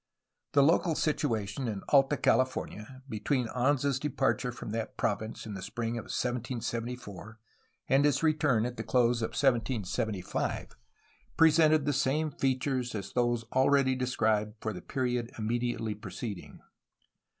The 0.53 0.63
local 0.63 0.95
situation 0.95 1.67
in 1.67 1.83
Alta 1.89 2.17
California 2.17 3.03
between 3.07 3.45
Anza's 3.49 3.99
de 3.99 4.09
parture 4.09 4.51
from 4.51 4.71
that 4.71 4.97
province 4.97 5.45
in 5.45 5.53
the 5.53 5.61
spring 5.61 5.91
of 5.91 6.05
1774 6.05 7.39
and 7.87 8.03
his 8.03 8.23
re 8.23 8.33
turn 8.33 8.65
at 8.65 8.77
the 8.77 8.83
close 8.83 9.21
of 9.21 9.27
1775 9.35 10.75
presented 11.37 11.85
the 11.85 11.93
same 11.93 12.31
features 12.31 12.95
as 12.95 13.13
those 13.13 13.43
already 13.53 13.93
described 13.93 14.55
for 14.59 14.73
the 14.73 14.81
period 14.81 15.29
immediately 15.37 15.93
preceding. 15.93 16.61